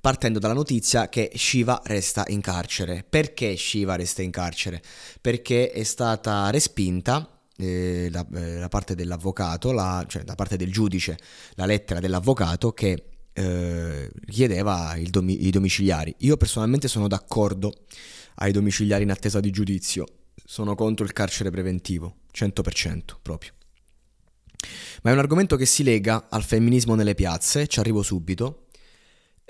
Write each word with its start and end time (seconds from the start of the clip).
partendo 0.00 0.38
dalla 0.38 0.54
notizia 0.54 1.08
che 1.08 1.30
Shiva 1.34 1.80
resta 1.84 2.24
in 2.28 2.40
carcere. 2.40 3.04
Perché 3.08 3.56
Shiva 3.56 3.96
resta 3.96 4.22
in 4.22 4.30
carcere? 4.30 4.82
Perché 5.20 5.70
è 5.70 5.82
stata 5.82 6.50
respinta 6.50 7.40
eh, 7.56 8.08
la, 8.10 8.26
eh, 8.34 8.58
da 8.58 8.68
parte 8.68 8.94
dell'avvocato, 8.94 9.72
la, 9.72 10.04
cioè 10.08 10.22
da 10.22 10.34
parte 10.34 10.56
del 10.56 10.72
giudice, 10.72 11.18
la 11.54 11.66
lettera 11.66 12.00
dell'avvocato 12.00 12.72
che 12.72 13.04
eh, 13.32 14.10
chiedeva 14.26 14.96
domi- 15.02 15.46
i 15.46 15.50
domiciliari. 15.50 16.14
Io 16.18 16.36
personalmente 16.36 16.88
sono 16.88 17.06
d'accordo 17.06 17.72
ai 18.36 18.52
domiciliari 18.52 19.02
in 19.02 19.10
attesa 19.10 19.40
di 19.40 19.50
giudizio, 19.50 20.06
sono 20.44 20.74
contro 20.74 21.04
il 21.04 21.12
carcere 21.12 21.50
preventivo, 21.50 22.16
100% 22.34 23.00
proprio. 23.20 23.52
Ma 25.02 25.10
è 25.10 25.12
un 25.12 25.20
argomento 25.20 25.56
che 25.56 25.66
si 25.66 25.82
lega 25.82 26.26
al 26.28 26.42
femminismo 26.42 26.94
nelle 26.94 27.14
piazze, 27.14 27.66
ci 27.66 27.78
arrivo 27.80 28.02
subito, 28.02 28.66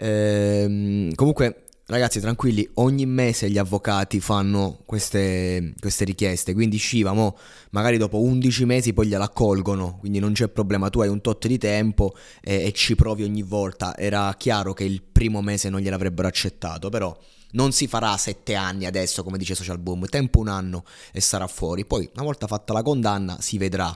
Ehm, 0.02 1.14
comunque, 1.14 1.64
ragazzi, 1.86 2.20
tranquilli, 2.20 2.68
ogni 2.74 3.04
mese 3.04 3.50
gli 3.50 3.58
avvocati 3.58 4.18
fanno 4.20 4.78
queste, 4.86 5.74
queste 5.78 6.04
richieste. 6.04 6.54
Quindi 6.54 6.78
Shiva, 6.78 7.12
mo, 7.12 7.36
magari 7.70 7.98
dopo 7.98 8.20
11 8.20 8.64
mesi 8.64 8.92
poi 8.94 9.08
gliela 9.08 9.24
accolgono. 9.24 9.98
Quindi 9.98 10.18
non 10.18 10.32
c'è 10.32 10.48
problema, 10.48 10.88
tu 10.88 11.00
hai 11.00 11.08
un 11.08 11.20
tot 11.20 11.46
di 11.46 11.58
tempo 11.58 12.14
e, 12.40 12.64
e 12.64 12.72
ci 12.72 12.94
provi 12.94 13.24
ogni 13.24 13.42
volta. 13.42 13.96
Era 13.96 14.34
chiaro 14.38 14.72
che 14.72 14.84
il 14.84 15.02
primo 15.02 15.42
mese 15.42 15.68
non 15.68 15.80
gliel'avrebbero 15.80 16.26
accettato, 16.28 16.88
però 16.88 17.16
non 17.52 17.72
si 17.72 17.86
farà 17.86 18.16
sette 18.16 18.54
anni 18.54 18.86
adesso, 18.86 19.22
come 19.22 19.36
dice 19.36 19.54
Social 19.54 19.78
Boom, 19.78 20.06
tempo 20.06 20.38
un 20.38 20.48
anno 20.48 20.84
e 21.12 21.20
sarà 21.20 21.46
fuori. 21.46 21.84
Poi, 21.84 22.08
una 22.14 22.24
volta 22.24 22.46
fatta 22.46 22.72
la 22.72 22.82
condanna, 22.82 23.36
si 23.40 23.58
vedrà. 23.58 23.94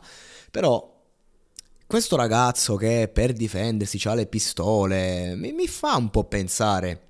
Però 0.50 0.93
questo 1.86 2.16
ragazzo 2.16 2.76
che 2.76 3.10
per 3.12 3.32
difendersi 3.32 4.00
ha 4.08 4.14
le 4.14 4.26
pistole 4.26 5.34
mi, 5.36 5.52
mi 5.52 5.66
fa 5.66 5.96
un 5.96 6.10
po' 6.10 6.24
pensare 6.24 7.04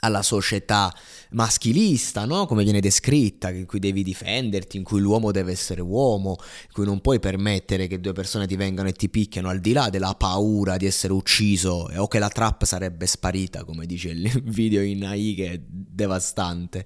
alla 0.00 0.22
società 0.22 0.92
maschilista, 1.30 2.24
no? 2.24 2.46
come 2.46 2.62
viene 2.62 2.80
descritta, 2.80 3.50
in 3.50 3.66
cui 3.66 3.78
devi 3.78 4.02
difenderti, 4.02 4.76
in 4.76 4.84
cui 4.84 5.00
l'uomo 5.00 5.32
deve 5.32 5.52
essere 5.52 5.80
uomo, 5.80 6.36
in 6.38 6.72
cui 6.72 6.84
non 6.84 7.00
puoi 7.00 7.18
permettere 7.18 7.86
che 7.86 8.00
due 8.00 8.12
persone 8.12 8.46
ti 8.46 8.56
vengano 8.56 8.88
e 8.88 8.92
ti 8.92 9.08
picchiano, 9.08 9.48
al 9.48 9.60
di 9.60 9.72
là 9.72 9.88
della 9.88 10.14
paura 10.14 10.76
di 10.76 10.86
essere 10.86 11.12
ucciso 11.12 11.90
o 11.94 12.08
che 12.08 12.18
la 12.18 12.28
trap 12.28 12.64
sarebbe 12.64 13.06
sparita, 13.06 13.64
come 13.64 13.86
dice 13.86 14.10
il 14.10 14.28
video 14.44 14.82
in 14.82 15.04
AI 15.04 15.34
che 15.34 15.52
è 15.52 15.60
devastante. 15.66 16.84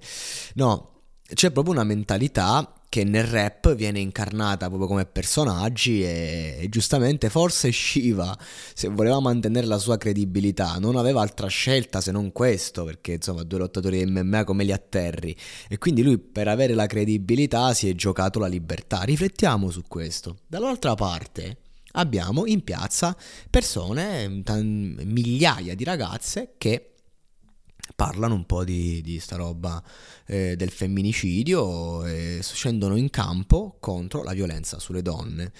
No, 0.55 1.01
c'è 1.33 1.51
proprio 1.51 1.73
una 1.73 1.83
mentalità 1.83 2.73
che 2.91 3.05
nel 3.05 3.23
rap 3.23 3.73
viene 3.73 4.01
incarnata 4.01 4.67
proprio 4.67 4.89
come 4.89 5.05
personaggi 5.05 6.03
e, 6.03 6.57
e, 6.59 6.67
giustamente 6.67 7.29
forse 7.29 7.71
Shiva, 7.71 8.37
se 8.73 8.89
voleva 8.89 9.21
mantenere 9.21 9.65
la 9.65 9.77
sua 9.77 9.95
credibilità, 9.95 10.75
non 10.77 10.97
aveva 10.97 11.21
altra 11.21 11.47
scelta 11.47 12.01
se 12.01 12.11
non 12.11 12.33
questo, 12.33 12.83
perché 12.83 13.13
insomma 13.13 13.43
due 13.43 13.59
lottatori 13.59 14.03
di 14.03 14.11
MMA 14.11 14.43
come 14.43 14.65
li 14.65 14.73
atterri 14.73 15.33
e 15.69 15.77
quindi 15.77 16.03
lui 16.03 16.17
per 16.17 16.49
avere 16.49 16.73
la 16.73 16.85
credibilità 16.85 17.73
si 17.73 17.87
è 17.87 17.95
giocato 17.95 18.39
la 18.39 18.47
libertà. 18.47 19.03
Riflettiamo 19.03 19.69
su 19.69 19.83
questo. 19.87 20.39
Dall'altra 20.45 20.93
parte 20.93 21.59
abbiamo 21.91 22.45
in 22.45 22.61
piazza 22.61 23.15
persone, 23.49 24.41
t- 24.43 24.51
migliaia 24.51 25.75
di 25.75 25.85
ragazze 25.85 26.55
che 26.57 26.95
parlano 27.95 28.35
un 28.35 28.45
po' 28.45 28.63
di, 28.63 29.01
di 29.01 29.19
sta 29.19 29.35
roba 29.35 29.81
eh, 30.25 30.55
del 30.55 30.69
femminicidio 30.69 32.05
e 32.05 32.39
scendono 32.41 32.95
in 32.95 33.09
campo 33.09 33.77
contro 33.79 34.23
la 34.23 34.33
violenza 34.33 34.79
sulle 34.79 35.01
donne. 35.01 35.51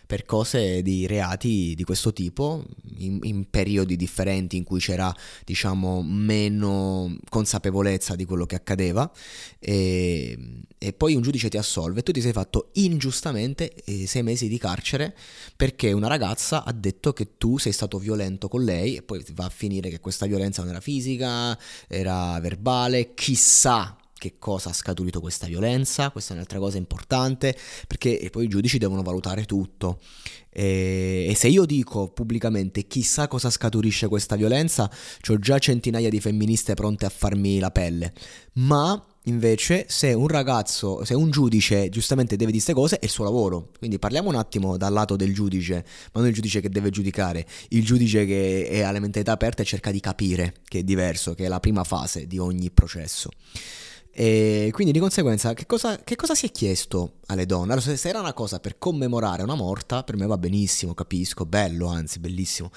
per 0.08 0.24
cose 0.24 0.80
di 0.80 1.06
reati 1.06 1.74
di 1.76 1.84
questo 1.84 2.14
tipo 2.14 2.64
in, 2.96 3.18
in, 3.24 3.50
periodi 3.50 3.94
differenti 3.94 4.56
in 4.56 4.64
cui 4.64 4.80
c'era 4.80 5.14
diciamo 5.44 6.02
meno 6.02 7.14
consapevolezza 7.28 8.16
di 8.16 8.24
quello 8.24 8.46
che 8.46 8.54
accadeva 8.54 9.12
e, 9.58 10.62
e 10.78 10.92
poi 10.94 11.14
un 11.14 11.20
giudice 11.20 11.50
ti 11.50 11.58
assolve. 11.58 12.00
E 12.00 12.02
tu 12.02 12.12
ti 12.12 12.22
sei 12.22 12.32
fatto 12.32 12.70
ingiustamente 12.74 13.70
eh, 13.84 14.06
sei 14.06 14.22
mesi 14.22 14.48
di 14.48 14.56
carcere 14.56 15.14
perché 15.54 15.92
una 15.92 16.08
ragazza 16.08 16.64
ha 16.64 16.72
detto 16.72 17.12
che 17.12 17.36
tu 17.36 17.58
sei 17.58 17.72
stato 17.72 17.98
violento 17.98 18.48
con 18.48 18.64
lei 18.64 18.96
e 18.96 19.02
poi 19.02 19.22
va 19.34 19.44
a 19.44 19.50
finire 19.50 19.90
che 19.90 20.00
questa 20.00 20.24
violenza 20.24 20.62
non 20.62 20.70
era 20.70 20.80
fisica 20.80 21.58
era 21.86 22.40
verbale 22.40 23.12
chissà 23.12 23.94
che 24.18 24.34
cosa 24.38 24.70
ha 24.70 24.72
scaturito 24.72 25.20
questa 25.20 25.46
violenza, 25.46 26.10
questa 26.10 26.32
è 26.32 26.36
un'altra 26.36 26.58
cosa 26.58 26.76
importante, 26.76 27.56
perché 27.86 28.28
poi 28.30 28.44
i 28.44 28.48
giudici 28.48 28.78
devono 28.78 29.02
valutare 29.02 29.44
tutto. 29.44 30.00
E, 30.50 31.26
e, 31.28 31.34
se 31.34 31.48
io 31.48 31.64
dico 31.64 32.08
pubblicamente 32.08 32.86
chissà 32.86 33.28
cosa 33.28 33.48
scaturisce 33.48 34.08
questa 34.08 34.36
violenza, 34.36 34.90
ho 35.28 35.38
già 35.38 35.58
centinaia 35.58 36.08
di 36.08 36.20
femministe 36.20 36.74
pronte 36.74 37.06
a 37.06 37.10
farmi 37.10 37.58
la 37.58 37.70
pelle. 37.70 38.12
Ma 38.54 39.02
invece 39.24 39.84
se 39.88 40.12
un 40.14 40.26
ragazzo, 40.26 41.04
se 41.04 41.14
un 41.14 41.30
giudice 41.30 41.88
giustamente 41.90 42.36
deve 42.36 42.50
dire 42.50 42.64
queste 42.64 42.72
cose 42.72 42.98
è 42.98 43.04
il 43.04 43.10
suo 43.10 43.24
lavoro. 43.24 43.70
Quindi 43.78 43.98
parliamo 43.98 44.28
un 44.28 44.34
attimo 44.34 44.76
dal 44.76 44.92
lato 44.92 45.16
del 45.16 45.32
giudice, 45.32 45.84
ma 46.12 46.20
non 46.20 46.28
il 46.28 46.34
giudice 46.34 46.60
che 46.60 46.70
deve 46.70 46.90
giudicare, 46.90 47.46
il 47.68 47.84
giudice 47.84 48.26
che 48.26 48.68
è 48.68 48.80
alla 48.80 48.98
mentalità 48.98 49.32
aperta 49.32 49.62
e 49.62 49.66
cerca 49.66 49.90
di 49.90 50.00
capire 50.00 50.54
che 50.64 50.80
è 50.80 50.82
diverso, 50.82 51.34
che 51.34 51.44
è 51.44 51.48
la 51.48 51.60
prima 51.60 51.84
fase 51.84 52.26
di 52.26 52.38
ogni 52.38 52.70
processo. 52.70 53.30
E 54.10 54.70
quindi 54.72 54.92
di 54.92 54.98
conseguenza 54.98 55.54
che 55.54 55.64
cosa, 55.64 56.02
che 56.02 56.16
cosa, 56.16 56.34
si 56.34 56.46
è 56.46 56.50
chiesto 56.50 57.18
alle 57.26 57.46
donne? 57.46 57.72
Allora, 57.72 57.96
se 57.96 58.08
era 58.08 58.18
una 58.18 58.32
cosa 58.32 58.58
per 58.58 58.76
commemorare 58.76 59.42
una 59.42 59.54
morta, 59.54 60.02
per 60.02 60.16
me 60.16 60.26
va 60.26 60.36
benissimo, 60.36 60.92
capisco, 60.92 61.46
bello, 61.46 61.86
anzi 61.86 62.18
bellissimo, 62.18 62.70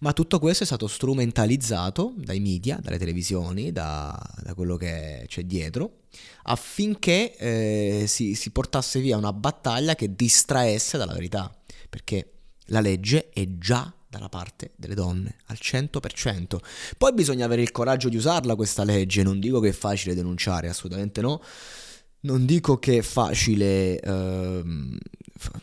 ma 0.00 0.12
tutto 0.12 0.40
questo 0.40 0.64
è 0.64 0.66
stato 0.66 0.88
strumentalizzato 0.88 2.14
dai 2.16 2.40
media, 2.40 2.80
dalle 2.82 2.98
televisioni, 2.98 3.70
da, 3.70 4.18
da 4.42 4.54
quello 4.54 4.76
che 4.76 5.24
c'è 5.28 5.44
dietro, 5.44 5.98
affinché 6.44 7.36
eh, 7.36 8.04
si, 8.08 8.34
si 8.34 8.50
portasse 8.50 8.98
via 8.98 9.16
una 9.16 9.32
battaglia 9.32 9.94
che 9.94 10.14
distraesse 10.16 10.98
dalla 10.98 11.14
verità, 11.14 11.54
perché 11.88 12.32
la 12.66 12.80
legge 12.80 13.28
è 13.30 13.44
già 13.56 13.92
dalla 14.08 14.28
parte 14.28 14.72
delle 14.76 14.94
donne 14.94 15.36
al 15.46 15.58
100%. 15.60 16.58
Poi 16.96 17.12
bisogna 17.12 17.44
avere 17.44 17.62
il 17.62 17.70
coraggio 17.70 18.08
di 18.08 18.16
usarla 18.16 18.54
questa 18.54 18.84
legge, 18.84 19.22
non 19.22 19.38
dico 19.38 19.60
che 19.60 19.68
è 19.68 19.72
facile 19.72 20.14
denunciare, 20.14 20.68
assolutamente 20.68 21.20
no, 21.20 21.42
Non 22.20 22.46
dico 22.46 22.78
che 22.78 22.98
è 22.98 23.02
facile, 23.02 24.00
ehm, 24.00 24.98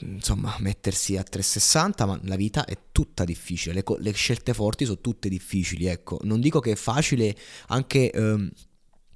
insomma, 0.02 0.56
mettersi 0.60 1.18
a 1.18 1.24
360, 1.24 2.06
ma 2.06 2.20
la 2.24 2.36
vita 2.38 2.66
è 2.66 2.78
tutta 2.92 3.26
difficile, 3.26 3.74
le, 3.74 3.84
co- 3.84 3.98
le, 4.00 4.12
scelte 4.14 4.54
forti 4.54 4.86
sono 4.86 5.02
tutte 5.02 5.28
difficili, 5.28 5.88
ecco. 5.88 6.20
Non 6.24 6.40
dico 6.40 6.60
che 6.60 6.72
è 6.72 6.76
facile 6.76 7.36
anche... 7.68 8.12
Ehm, 8.12 8.52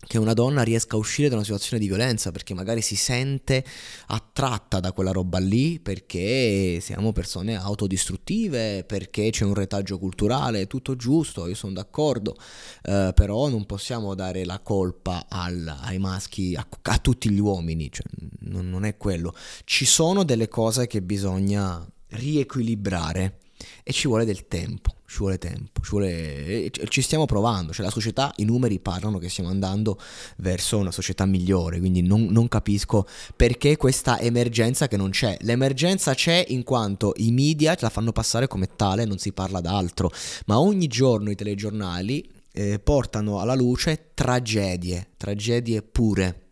che 0.08 0.18
una 0.18 0.34
donna 0.34 0.64
riesca 0.64 0.96
a 0.96 1.00
uscire 1.00 1.28
da 1.28 1.36
una 1.36 1.44
situazione 1.44 1.82
di 1.82 1.88
violenza 1.88 2.32
perché 2.32 2.54
magari 2.54 2.82
si 2.82 2.96
sente 2.96 3.64
attratta 4.08 4.80
da 4.80 4.94
quella 4.94 5.12
roba 5.12 5.40
lì 5.40 5.80
perché 5.80 6.80
siamo 6.82 7.12
persone 7.12 7.56
autodistruttive, 7.56 8.86
perché 8.86 9.30
c'è 9.30 9.44
un 9.44 9.54
retaggio 9.54 10.00
culturale, 10.00 10.68
tutto 10.68 10.96
giusto, 10.96 11.48
io 11.48 11.56
sono 11.56 11.74
d'accordo, 11.74 12.36
eh, 12.84 13.12
però 13.14 13.50
non 13.50 13.66
possiamo 13.66 14.16
dare 14.16 14.46
la 14.46 14.60
colpa 14.60 15.26
al, 15.28 15.68
ai 15.82 16.00
maschi, 16.00 16.56
a, 16.56 16.66
a, 16.82 16.98
tutti 16.98 17.30
gli 17.30 17.40
uomini, 17.40 17.92
cioè, 17.92 18.06
non, 18.42 18.70
non 18.70 18.86
è 18.86 18.96
quello. 18.96 19.36
Ci 19.66 19.86
sono 19.86 20.24
delle 20.24 20.48
cose 20.48 20.88
che 20.88 21.02
bisogna 21.02 21.86
riequilibrare 22.12 23.38
e 23.84 23.92
ci 23.92 24.08
vuole 24.08 24.26
del 24.26 24.48
tempo, 24.48 24.96
ci 25.06 25.18
vuole 25.18 25.38
tempo, 25.38 25.82
ci, 25.82 25.90
vuole... 25.90 26.72
ci 26.90 27.02
stiamo 27.02 27.26
provando, 27.26 27.74
cioè 27.74 27.86
la 27.86 27.92
società, 27.92 28.32
i 28.38 28.46
numeri 28.46 28.80
parlano 28.80 29.18
che 29.18 29.30
stiamo 29.30 29.50
andando 29.50 30.00
verso 30.38 30.78
una 30.78 30.92
società 30.92 31.26
migliore, 31.26 31.80
quindi 31.80 32.02
non, 32.02 32.26
non 32.26 32.48
capisco 32.48 33.08
perché 33.36 33.78
questa 33.78 34.20
emergenza 34.20 34.88
che 34.88 34.98
non 34.98 35.10
c'è. 35.10 35.38
L'emergenza 35.42 36.14
c'è 36.14 36.46
in 36.50 36.64
quanto 36.64 37.14
i 37.18 37.32
media 37.32 37.76
la 37.80 37.90
fanno 37.90 38.12
passare 38.12 38.48
come 38.48 38.68
tale, 38.76 39.06
non 39.06 39.18
si 39.18 39.32
parla 39.32 39.62
d'altro, 39.62 40.12
ma 40.46 40.60
ogni 40.60 40.88
giorno 40.88 41.32
i 41.32 41.36
telegiornali 41.36 42.38
eh, 42.52 42.80
portano 42.80 43.40
alla 43.40 43.56
luce 43.56 44.12
tragedie, 44.14 45.10
tragedie 45.18 45.82
pure. 45.82 46.44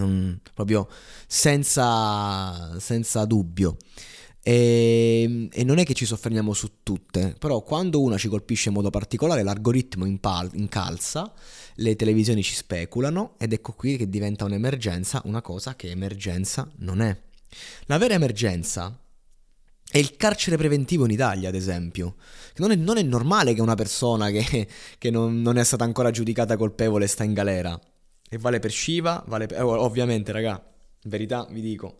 Mm, 0.00 0.34
proprio 0.54 0.88
senza, 1.26 2.78
senza 2.78 3.24
dubbio. 3.24 3.76
E, 4.42 5.22
ehm, 5.22 5.48
e, 5.52 5.64
non 5.64 5.78
è 5.78 5.84
che 5.84 5.94
ci 5.94 6.04
soffermiamo 6.04 6.52
su 6.52 6.82
tutte, 6.82 7.34
però 7.38 7.62
quando 7.62 8.00
una 8.02 8.18
ci 8.18 8.28
colpisce 8.28 8.68
in 8.68 8.74
modo 8.74 8.90
particolare 8.90 9.42
l'algoritmo 9.42 10.04
impal- 10.04 10.50
incalza, 10.54 11.32
le 11.76 11.96
televisioni 11.96 12.42
ci 12.42 12.54
speculano 12.54 13.34
ed 13.38 13.52
ecco 13.52 13.72
qui 13.72 13.96
che 13.96 14.08
diventa 14.08 14.44
un'emergenza, 14.44 15.22
una 15.24 15.40
cosa 15.40 15.76
che 15.76 15.90
emergenza 15.90 16.68
non 16.78 17.00
è. 17.00 17.16
La 17.86 17.98
vera 17.98 18.14
emergenza 18.14 18.98
è 19.88 19.98
il 19.98 20.16
carcere 20.16 20.56
preventivo 20.56 21.04
in 21.04 21.10
Italia, 21.12 21.48
ad 21.48 21.54
esempio. 21.54 22.16
Non 22.56 22.70
è, 22.72 22.74
non 22.74 22.96
è 22.98 23.02
normale 23.02 23.54
che 23.54 23.60
una 23.60 23.74
persona 23.74 24.30
che, 24.30 24.66
che 24.98 25.10
non, 25.10 25.40
non, 25.40 25.58
è 25.58 25.64
stata 25.64 25.84
ancora 25.84 26.10
giudicata 26.10 26.56
colpevole 26.56 27.06
sta 27.06 27.24
in 27.24 27.34
galera. 27.34 27.78
E 28.28 28.38
vale 28.38 28.58
per 28.58 28.72
Shiva, 28.72 29.22
vale 29.26 29.46
per... 29.46 29.58
Eh, 29.58 29.62
ovviamente, 29.62 30.32
raga, 30.32 30.64
verità 31.02 31.46
vi 31.50 31.60
dico 31.60 31.98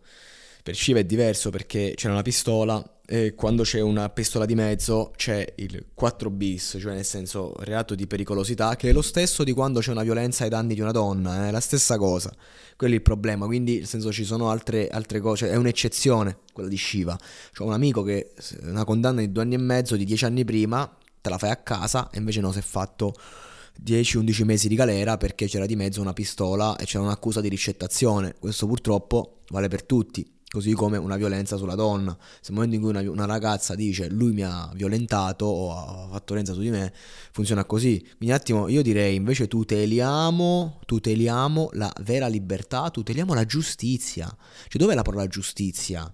per 0.63 0.77
Shiva 0.77 0.99
è 0.99 1.03
diverso 1.03 1.49
perché 1.49 1.91
c'è 1.93 2.09
una 2.09 2.21
pistola 2.21 3.01
e 3.05 3.35
quando 3.35 3.63
c'è 3.63 3.81
una 3.81 4.09
pistola 4.09 4.45
di 4.45 4.55
mezzo 4.55 5.11
c'è 5.17 5.45
il 5.57 5.87
4 5.93 6.29
bis, 6.29 6.77
cioè 6.79 6.93
nel 6.93 7.03
senso 7.03 7.53
reato 7.59 7.95
di 7.95 8.07
pericolosità, 8.07 8.77
che 8.77 8.89
è 8.89 8.93
lo 8.93 9.01
stesso 9.01 9.43
di 9.43 9.51
quando 9.51 9.81
c'è 9.81 9.91
una 9.91 10.03
violenza 10.03 10.45
ai 10.45 10.49
danni 10.49 10.73
di 10.73 10.79
una 10.79 10.91
donna, 10.91 11.49
è 11.49 11.51
la 11.51 11.59
stessa 11.59 11.97
cosa. 11.97 12.33
Quello 12.77 12.93
è 12.93 12.95
il 12.95 13.03
problema, 13.03 13.45
quindi 13.45 13.79
nel 13.79 13.87
senso 13.87 14.13
ci 14.13 14.23
sono 14.23 14.49
altre, 14.49 14.87
altre 14.87 15.19
cose, 15.19 15.49
è 15.49 15.55
un'eccezione 15.57 16.37
quella 16.53 16.69
di 16.69 16.77
Shiva. 16.77 17.19
C'ho 17.51 17.65
un 17.65 17.73
amico 17.73 18.01
che 18.03 18.31
una 18.61 18.85
condanna 18.85 19.19
di 19.19 19.33
due 19.33 19.43
anni 19.43 19.55
e 19.55 19.59
mezzo, 19.59 19.97
di 19.97 20.05
dieci 20.05 20.23
anni 20.23 20.45
prima, 20.45 20.89
te 21.19 21.29
la 21.29 21.37
fai 21.37 21.49
a 21.49 21.57
casa 21.57 22.09
e 22.09 22.19
invece 22.19 22.39
no, 22.39 22.53
si 22.53 22.59
è 22.59 22.63
fatto 22.63 23.13
10-11 23.83 24.45
mesi 24.45 24.69
di 24.69 24.75
galera 24.75 25.17
perché 25.17 25.47
c'era 25.47 25.65
di 25.65 25.75
mezzo 25.75 25.99
una 25.99 26.13
pistola 26.13 26.77
e 26.77 26.85
c'era 26.85 27.03
un'accusa 27.03 27.41
di 27.41 27.49
ricettazione. 27.49 28.35
Questo 28.39 28.65
purtroppo 28.65 29.41
vale 29.49 29.67
per 29.67 29.83
tutti 29.83 30.25
così 30.53 30.73
come 30.73 30.97
una 30.97 31.17
violenza 31.17 31.57
sulla 31.57 31.73
donna. 31.73 32.15
Se 32.39 32.51
nel 32.51 32.53
momento 32.53 32.75
in 32.75 32.81
cui 32.81 32.91
una, 32.91 33.01
una, 33.09 33.25
ragazza 33.25 33.73
dice 33.73 34.07
lui 34.07 34.33
mi 34.33 34.43
ha 34.43 34.69
violentato 34.75 35.45
o 35.45 35.75
ha 35.75 36.07
fatto 36.11 36.35
violenza 36.35 36.53
su 36.53 36.59
di 36.59 36.69
me, 36.69 36.93
funziona 37.31 37.65
così. 37.65 37.99
Quindi 37.99 38.27
un 38.27 38.33
attimo 38.33 38.67
io 38.67 38.83
direi 38.83 39.15
invece 39.15 39.47
tuteliamo, 39.47 40.79
tuteliamo 40.85 41.71
la 41.73 41.91
vera 42.03 42.27
libertà, 42.27 42.91
tuteliamo 42.91 43.33
la 43.33 43.45
giustizia. 43.45 44.27
Cioè 44.27 44.79
dov'è 44.79 44.93
la 44.93 45.01
parola 45.01 45.25
giustizia? 45.25 46.13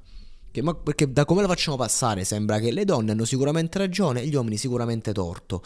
Che, 0.50 0.62
ma, 0.62 0.74
perché 0.74 1.12
da 1.12 1.25
come 1.25 1.41
la 1.41 1.47
facciamo 1.50 1.75
passare 1.75 2.24
sembra 2.24 2.59
che 2.59 2.71
le 2.71 2.86
donne 2.86 3.12
hanno 3.12 3.25
sicuramente 3.25 3.77
ragione 3.77 4.21
e 4.21 4.27
gli 4.27 4.36
uomini 4.36 4.56
sicuramente 4.56 5.12
torto. 5.12 5.63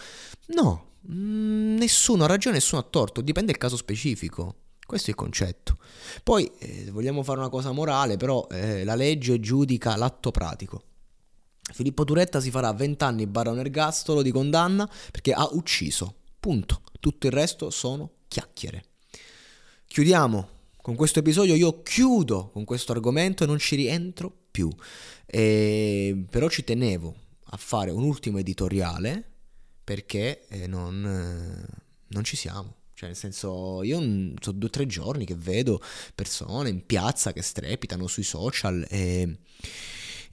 No, 0.48 0.94
mh, 1.02 1.14
mm, 1.14 1.76
nessuno 1.78 2.24
ha 2.24 2.28
ragione, 2.28 2.56
nessuno 2.56 2.82
ha 2.82 2.88
torto, 2.90 3.22
dipende 3.22 3.52
dal 3.52 3.62
caso 3.62 3.78
specifico. 3.78 4.56
Questo 4.86 5.08
è 5.08 5.10
il 5.12 5.16
concetto. 5.16 5.78
Poi 6.24 6.52
eh, 6.60 6.92
vogliamo 6.92 7.24
fare 7.24 7.40
una 7.40 7.50
cosa 7.50 7.72
morale, 7.72 8.18
però 8.18 8.48
eh, 8.52 8.84
la 8.84 8.96
legge 8.96 9.40
giudica 9.40 9.96
l'atto 9.96 10.32
pratico. 10.32 10.84
Filippo 11.72 12.04
Turetta 12.04 12.42
si 12.42 12.52
farà 12.52 12.72
20 12.74 13.04
anni 13.04 13.26
barra 13.26 13.52
un 13.52 13.60
ergastolo 13.60 14.22
di 14.22 14.32
condanna 14.32 14.90
perché 15.12 15.32
ha 15.34 15.48
ucciso. 15.52 16.16
Punto. 16.40 16.82
Tutto 17.00 17.28
il 17.28 17.34
resto 17.34 17.70
sono 17.70 18.12
chiacchiere. 18.28 18.84
Chiudiamo 19.88 20.50
con 20.82 20.96
questo 20.96 21.20
episodio, 21.20 21.56
io 21.56 21.82
chiudo 21.82 22.50
con 22.50 22.66
questo 22.66 22.92
argomento 22.92 23.44
e 23.44 23.48
non 23.48 23.58
ci 23.58 23.76
rientro 23.76 24.32
più. 24.52 24.70
E, 25.26 26.26
però 26.30 26.50
ci 26.50 26.64
tenevo 26.64 27.16
a 27.46 27.58
fare 27.58 27.92
un 27.92 28.04
ultimo 28.04 28.40
editoriale 28.40 29.24
perché 29.84 30.46
eh, 30.48 30.68
non, 30.68 31.06
eh, 31.06 31.82
non 32.08 32.24
ci 32.24 32.36
siamo. 32.36 32.76
Cioè, 33.04 33.08
nel 33.08 33.18
senso, 33.18 33.84
io 33.84 34.00
sono 34.00 34.58
due 34.58 34.68
o 34.68 34.70
tre 34.70 34.86
giorni 34.86 35.26
che 35.26 35.36
vedo 35.36 35.82
persone 36.16 36.70
in 36.70 36.86
piazza 36.86 37.34
che 37.34 37.42
strepitano 37.42 38.08
sui 38.08 38.24
social 38.24 38.86
e, 38.90 39.40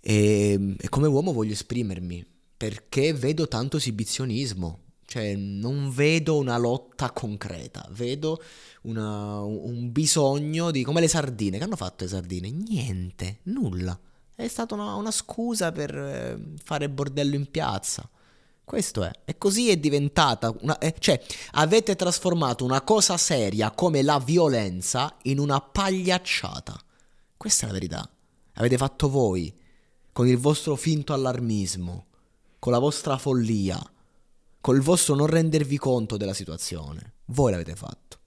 e, 0.01 0.77
e 0.79 0.89
come 0.89 1.09
uomo 1.09 1.33
voglio 1.33 1.53
esprimermi 1.53 2.25
perché 2.57 3.13
vedo 3.13 3.49
tanto 3.49 3.79
esibizionismo. 3.79 4.83
Cioè, 5.05 5.35
non 5.35 5.91
vedo 5.91 6.39
una 6.39 6.57
lotta 6.57 7.11
concreta, 7.11 7.89
vedo 7.91 8.41
una, 8.83 9.41
un 9.41 9.91
bisogno 9.91 10.71
di... 10.71 10.85
come 10.85 11.01
le 11.01 11.09
sardine. 11.09 11.59
Che 11.59 11.65
hanno 11.65 11.75
fatto 11.75 12.05
le 12.05 12.11
sardine? 12.11 12.51
Niente, 12.51 13.41
nulla. 13.45 13.99
È 14.33 14.47
stata 14.47 14.75
una, 14.75 14.95
una 14.95 15.11
scusa 15.11 15.73
per 15.73 15.93
eh, 15.97 16.39
fare 16.63 16.89
bordello 16.89 17.35
in 17.35 17.51
piazza. 17.51 18.09
Questo 18.71 19.03
è. 19.03 19.11
E 19.25 19.37
così 19.37 19.69
è 19.69 19.77
diventata 19.79 20.55
una... 20.61 20.79
Eh, 20.79 20.95
cioè, 20.97 21.21
avete 21.55 21.97
trasformato 21.97 22.65
una 22.65 22.83
cosa 22.83 23.17
seria 23.17 23.73
come 23.73 24.01
la 24.01 24.21
violenza 24.21 25.17
in 25.23 25.41
una 25.41 25.61
pagliacciata. 25.61 26.81
Questa 27.37 27.65
è 27.65 27.67
la 27.67 27.73
verità. 27.73 28.09
Avete 28.53 28.77
fatto 28.77 29.11
voi, 29.11 29.53
con 30.13 30.29
il 30.29 30.39
vostro 30.39 30.77
finto 30.77 31.13
allarmismo, 31.13 32.07
con 32.61 32.71
la 32.71 32.79
vostra 32.79 33.19
follia, 33.19 33.77
col 34.61 34.81
vostro 34.83 35.17
non 35.17 35.27
rendervi 35.27 35.77
conto 35.77 36.17
della 36.17 36.33
situazione. 36.33 37.15
Voi 37.25 37.51
l'avete 37.51 37.75
fatto. 37.75 38.20